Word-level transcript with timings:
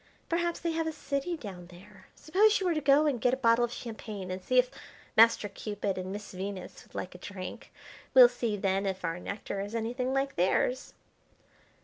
Perhaps 0.29 0.61
they 0.61 0.71
have 0.71 0.87
a 0.87 0.91
city 0.91 1.37
down 1.37 1.67
there. 1.67 2.07
Suppose 2.15 2.59
you 2.59 2.65
were 2.65 2.73
to 2.73 2.81
go 2.81 3.05
and 3.05 3.21
get 3.21 3.35
a 3.35 3.37
bottle 3.37 3.63
of 3.63 3.71
champagne 3.71 4.31
and 4.31 4.43
see 4.43 4.57
if 4.57 4.71
Master 5.15 5.47
Cupid 5.47 5.95
and 5.95 6.11
Miss 6.11 6.31
Venus 6.31 6.81
would 6.83 6.95
like 6.95 7.13
a 7.13 7.19
drink. 7.19 7.71
We'll 8.15 8.27
see 8.27 8.57
then 8.57 8.87
if 8.87 9.05
our 9.05 9.19
nectar 9.19 9.61
is 9.61 9.75
anything 9.75 10.11
like 10.11 10.37
theirs." 10.37 10.95